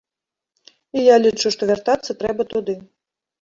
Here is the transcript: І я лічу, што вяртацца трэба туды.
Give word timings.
І 0.97 1.03
я 1.07 1.15
лічу, 1.25 1.47
што 1.57 1.67
вяртацца 1.73 2.17
трэба 2.23 2.43
туды. 2.55 2.77